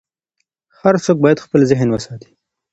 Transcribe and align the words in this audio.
هر 0.79 0.95
څوک 1.05 1.17
باید 1.23 1.43
خپل 1.45 1.61
ذهن 1.71 1.87
وساتي. 1.91 2.31